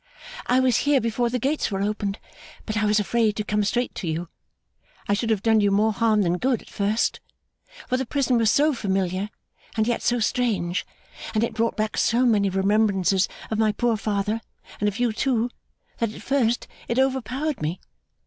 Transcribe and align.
'I 0.47 0.61
was 0.61 0.77
here 0.77 0.99
before 0.99 1.29
the 1.29 1.37
gates 1.37 1.69
were 1.69 1.83
opened, 1.83 2.17
but 2.65 2.75
I 2.75 2.85
was 2.85 2.99
afraid 2.99 3.35
to 3.35 3.43
come 3.43 3.63
straight 3.63 3.93
to 3.93 4.07
you. 4.07 4.29
I 5.07 5.13
should 5.13 5.29
have 5.29 5.43
done 5.43 5.61
you 5.61 5.69
more 5.69 5.93
harm 5.93 6.23
than 6.23 6.39
good, 6.39 6.63
at 6.63 6.71
first; 6.71 7.19
for 7.87 7.97
the 7.97 8.05
prison 8.07 8.39
was 8.39 8.49
so 8.49 8.73
familiar 8.73 9.29
and 9.77 9.85
yet 9.87 10.01
so 10.01 10.19
strange, 10.19 10.87
and 11.35 11.43
it 11.43 11.53
brought 11.53 11.77
back 11.77 11.97
so 11.97 12.25
many 12.25 12.49
remembrances 12.49 13.29
of 13.51 13.59
my 13.59 13.71
poor 13.73 13.95
father, 13.95 14.41
and 14.79 14.87
of 14.87 14.97
you 14.97 15.13
too, 15.13 15.51
that 15.99 16.11
at 16.15 16.23
first 16.23 16.67
it 16.87 16.97
overpowered 16.97 17.61
me. 17.61 17.79